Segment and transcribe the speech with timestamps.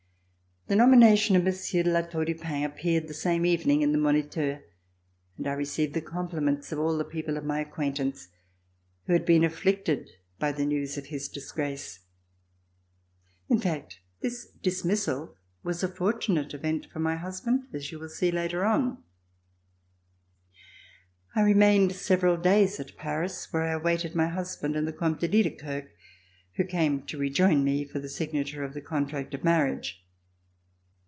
[0.67, 3.97] The nomination of Monsieur de La Tour du Pin appeared the same evening in the
[3.97, 4.61] "Moniteur,"
[5.37, 8.29] and I received the compliments of all the people of my acquaintance
[9.05, 10.09] who had been afflicted
[10.39, 12.05] by the news of his disgrace.
[13.49, 18.31] In fact this dismissal was a fortunate event for my husband, as you will see
[18.31, 19.03] later on.
[21.35, 24.27] C375] RECOLLECTIONS OF THE REVOLUTION I remained several days at Paris where I awaited my
[24.27, 25.89] husband and the Comte de Liedekerke
[26.55, 29.97] who came to rejoin me for the signature of the contract of marriage.